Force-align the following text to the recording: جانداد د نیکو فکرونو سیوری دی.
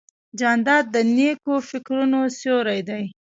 جانداد 0.39 0.85
د 0.95 0.95
نیکو 1.15 1.55
فکرونو 1.69 2.19
سیوری 2.37 2.81
دی. 2.89 3.03